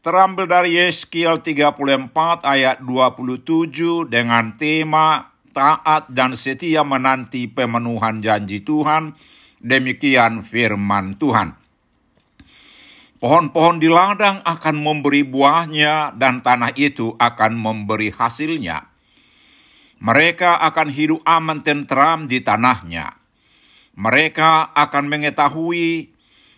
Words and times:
terambil 0.00 0.48
dari 0.48 0.80
Yeskiel 0.80 1.44
34 1.44 1.76
ayat 2.44 2.80
27 2.80 4.08
dengan 4.08 4.56
tema 4.56 5.36
taat 5.52 6.08
dan 6.08 6.32
setia 6.32 6.80
menanti 6.80 7.44
pemenuhan 7.52 8.24
janji 8.24 8.64
Tuhan. 8.64 9.12
Demikian 9.60 10.40
firman 10.40 11.20
Tuhan. 11.20 11.52
Pohon-pohon 13.20 13.76
di 13.76 13.92
ladang 13.92 14.40
akan 14.40 14.76
memberi 14.80 15.20
buahnya 15.20 16.16
dan 16.16 16.40
tanah 16.40 16.72
itu 16.80 17.12
akan 17.20 17.52
memberi 17.60 18.08
hasilnya. 18.08 18.88
Mereka 20.00 20.64
akan 20.64 20.88
hidup 20.88 21.20
aman 21.28 21.60
tentram 21.60 22.24
di 22.24 22.40
tanahnya. 22.40 23.20
Mereka 24.00 24.72
akan 24.72 25.04
mengetahui 25.12 26.08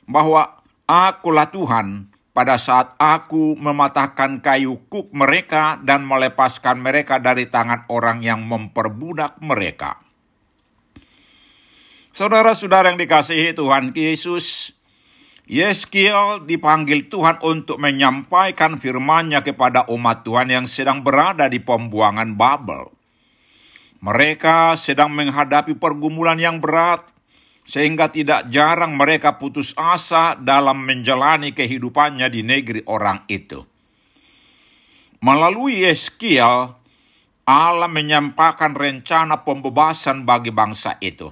bahwa 0.06 0.62
akulah 0.86 1.50
Tuhan 1.50 2.11
pada 2.32 2.56
saat 2.56 2.96
aku 2.96 3.60
mematahkan 3.60 4.40
kayu 4.40 4.80
kuk 4.88 5.12
mereka 5.12 5.76
dan 5.84 6.08
melepaskan 6.08 6.80
mereka 6.80 7.20
dari 7.20 7.48
tangan 7.48 7.84
orang 7.92 8.24
yang 8.24 8.40
memperbudak 8.48 9.36
mereka. 9.44 10.00
Saudara-saudara 12.12 12.92
yang 12.92 13.00
dikasihi 13.00 13.56
Tuhan 13.56 13.92
Yesus, 13.96 14.76
Yeskiel 15.48 16.44
dipanggil 16.44 17.08
Tuhan 17.08 17.40
untuk 17.40 17.80
menyampaikan 17.80 18.76
firman-Nya 18.76 19.40
kepada 19.44 19.88
umat 19.88 20.24
Tuhan 20.24 20.52
yang 20.52 20.64
sedang 20.68 21.00
berada 21.00 21.48
di 21.48 21.60
pembuangan 21.60 22.36
Babel. 22.36 22.92
Mereka 24.02 24.76
sedang 24.76 25.12
menghadapi 25.14 25.78
pergumulan 25.78 26.36
yang 26.36 26.58
berat 26.58 27.06
sehingga 27.62 28.10
tidak 28.10 28.50
jarang 28.50 28.98
mereka 28.98 29.38
putus 29.38 29.72
asa 29.78 30.34
dalam 30.34 30.82
menjalani 30.82 31.54
kehidupannya 31.54 32.26
di 32.28 32.42
negeri 32.42 32.82
orang 32.90 33.22
itu. 33.30 33.62
Melalui 35.22 35.86
Yeskiel, 35.86 36.74
Allah 37.46 37.90
menyampaikan 37.90 38.74
rencana 38.74 39.46
pembebasan 39.46 40.26
bagi 40.26 40.50
bangsa 40.50 40.98
itu. 40.98 41.30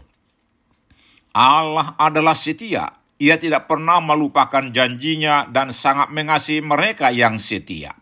Allah 1.35 1.95
adalah 1.99 2.35
setia. 2.35 2.91
Ia 3.21 3.37
tidak 3.37 3.69
pernah 3.69 4.01
melupakan 4.01 4.65
janjinya 4.73 5.45
dan 5.53 5.77
sangat 5.77 6.09
mengasihi 6.09 6.65
mereka 6.65 7.13
yang 7.13 7.37
setia. 7.37 8.00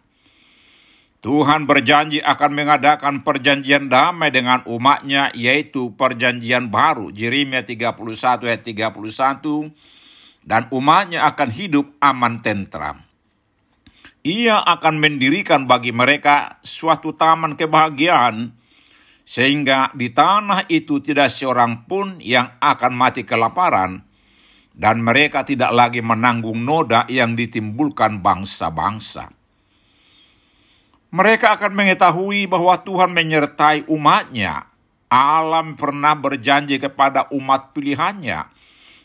Tuhan 1.18 1.66
berjanji 1.66 2.22
akan 2.22 2.50
mengadakan 2.54 3.26
perjanjian 3.26 3.90
damai 3.90 4.30
dengan 4.30 4.62
umatnya, 4.70 5.34
yaitu 5.34 5.90
perjanjian 5.98 6.70
baru, 6.70 7.10
Jeremia 7.10 7.66
31 7.66 8.46
ayat 8.46 8.62
31, 8.62 9.74
dan 10.46 10.70
umatnya 10.70 11.26
akan 11.26 11.50
hidup 11.50 11.90
aman 11.98 12.38
tentram. 12.38 13.02
Ia 14.22 14.62
akan 14.62 15.02
mendirikan 15.02 15.66
bagi 15.66 15.90
mereka 15.90 16.62
suatu 16.62 17.10
taman 17.10 17.58
kebahagiaan, 17.58 18.54
sehingga 19.26 19.90
di 19.98 20.14
tanah 20.14 20.70
itu 20.70 21.02
tidak 21.02 21.34
seorang 21.34 21.82
pun 21.90 22.22
yang 22.22 22.62
akan 22.62 22.94
mati 22.94 23.26
kelaparan, 23.26 24.06
dan 24.70 25.02
mereka 25.02 25.42
tidak 25.42 25.74
lagi 25.74 25.98
menanggung 25.98 26.62
noda 26.62 27.10
yang 27.10 27.34
ditimbulkan 27.34 28.22
bangsa-bangsa. 28.22 29.37
Mereka 31.08 31.56
akan 31.56 31.72
mengetahui 31.72 32.44
bahwa 32.44 32.76
Tuhan 32.84 33.16
menyertai 33.16 33.88
umatnya. 33.88 34.68
Alam 35.08 35.72
pernah 35.72 36.12
berjanji 36.12 36.76
kepada 36.76 37.32
umat 37.32 37.72
pilihannya 37.72 38.44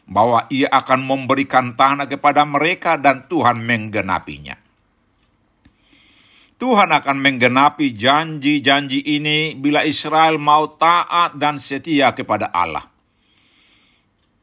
bahwa 0.04 0.44
ia 0.52 0.68
akan 0.68 1.00
memberikan 1.00 1.80
tanah 1.80 2.12
kepada 2.12 2.44
mereka 2.44 3.00
dan 3.00 3.24
Tuhan 3.32 3.64
menggenapinya. 3.64 4.60
Tuhan 6.60 6.96
akan 6.96 7.18
menggenapi 7.20 7.92
janji-janji 7.92 9.04
ini 9.04 9.56
bila 9.56 9.84
Israel 9.84 10.40
mau 10.40 10.68
taat 10.72 11.36
dan 11.36 11.60
setia 11.60 12.16
kepada 12.16 12.48
Allah. 12.52 12.88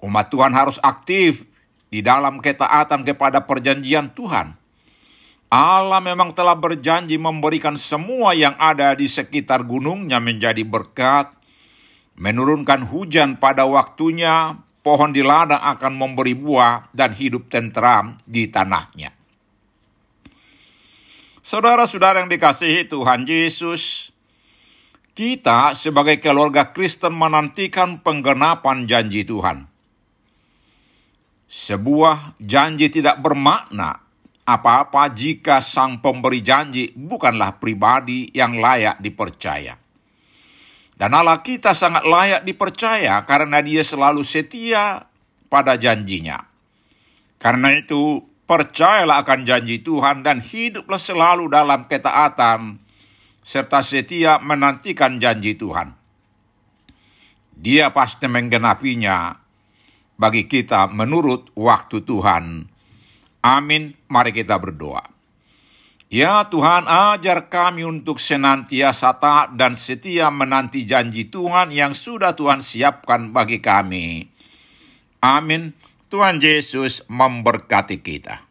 Umat 0.00 0.32
Tuhan 0.32 0.52
harus 0.52 0.76
aktif 0.80 1.44
di 1.88 2.00
dalam 2.00 2.40
ketaatan 2.40 3.04
kepada 3.04 3.44
perjanjian 3.44 4.12
Tuhan. 4.12 4.59
Allah 5.50 5.98
memang 5.98 6.30
telah 6.30 6.54
berjanji 6.54 7.18
memberikan 7.18 7.74
semua 7.74 8.38
yang 8.38 8.54
ada 8.54 8.94
di 8.94 9.10
sekitar 9.10 9.66
gunungnya 9.66 10.22
menjadi 10.22 10.62
berkat, 10.62 11.34
menurunkan 12.14 12.86
hujan 12.86 13.34
pada 13.34 13.66
waktunya, 13.66 14.62
pohon 14.86 15.10
di 15.10 15.26
ladang 15.26 15.58
akan 15.58 15.92
memberi 15.98 16.38
buah 16.38 16.94
dan 16.94 17.10
hidup 17.10 17.50
tentram 17.50 18.14
di 18.22 18.46
tanahnya. 18.46 19.10
Saudara-saudara 21.42 22.22
yang 22.22 22.30
dikasihi 22.30 22.86
Tuhan 22.86 23.26
Yesus, 23.26 24.14
kita 25.18 25.74
sebagai 25.74 26.22
keluarga 26.22 26.70
Kristen 26.70 27.18
menantikan 27.18 27.98
penggenapan 27.98 28.86
janji 28.86 29.26
Tuhan. 29.26 29.66
Sebuah 31.50 32.38
janji 32.38 32.86
tidak 32.86 33.18
bermakna 33.18 34.09
apa-apa 34.44 35.12
jika 35.12 35.62
sang 35.62 36.00
pemberi 36.00 36.40
janji 36.42 36.90
bukanlah 36.96 37.60
pribadi 37.60 38.28
yang 38.34 38.58
layak 38.58 38.98
dipercaya. 38.98 39.78
Dan 41.00 41.16
Allah 41.16 41.40
kita 41.40 41.72
sangat 41.72 42.04
layak 42.04 42.44
dipercaya 42.44 43.24
karena 43.24 43.64
dia 43.64 43.80
selalu 43.80 44.20
setia 44.20 45.08
pada 45.48 45.80
janjinya. 45.80 46.44
Karena 47.40 47.72
itu, 47.72 48.20
percayalah 48.44 49.24
akan 49.24 49.48
janji 49.48 49.80
Tuhan 49.80 50.20
dan 50.20 50.44
hiduplah 50.44 51.00
selalu 51.00 51.48
dalam 51.48 51.88
ketaatan 51.88 52.76
serta 53.40 53.80
setia 53.80 54.36
menantikan 54.44 55.16
janji 55.16 55.56
Tuhan. 55.56 55.96
Dia 57.56 57.96
pasti 57.96 58.28
menggenapinya 58.28 59.36
bagi 60.20 60.44
kita 60.44 60.92
menurut 60.92 61.48
waktu 61.56 62.04
Tuhan 62.04 62.44
Amin. 63.40 63.96
Mari 64.08 64.36
kita 64.36 64.60
berdoa. 64.60 65.04
Ya 66.10 66.42
Tuhan, 66.42 66.90
ajar 66.90 67.46
kami 67.46 67.86
untuk 67.86 68.18
senantiasa 68.18 69.14
taat 69.22 69.54
dan 69.54 69.78
setia 69.78 70.26
menanti 70.26 70.82
janji 70.82 71.30
Tuhan 71.30 71.70
yang 71.70 71.94
sudah 71.94 72.34
Tuhan 72.34 72.58
siapkan 72.58 73.30
bagi 73.30 73.62
kami. 73.62 74.26
Amin. 75.22 75.70
Tuhan 76.10 76.42
Yesus 76.42 77.06
memberkati 77.06 78.02
kita. 78.02 78.49